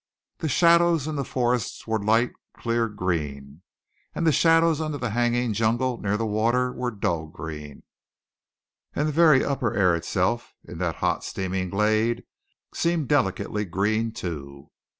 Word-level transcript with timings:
The 0.39 0.49
shadows 0.49 1.05
in 1.05 1.15
the 1.15 1.23
forest 1.23 1.85
were 1.87 2.03
light 2.03 2.33
clear 2.57 2.89
green, 2.89 3.61
and 4.15 4.25
the 4.25 4.31
shadows 4.31 4.81
under 4.81 4.97
the 4.97 5.11
hanging 5.11 5.53
jungle 5.53 5.99
near 6.01 6.17
the 6.17 6.25
water 6.25 6.71
were 6.73 6.89
dull 6.89 7.27
green; 7.27 7.83
and 8.95 9.07
the 9.07 9.11
very 9.13 9.45
upper 9.45 9.75
air 9.75 9.95
itself, 9.95 10.55
in 10.65 10.79
that 10.79 10.95
hot 11.05 11.23
steaming 11.23 11.69
glade, 11.69 12.23
seemed 12.73 13.09
delicately 13.09 13.63
green, 13.63 14.11
too. 14.11 14.71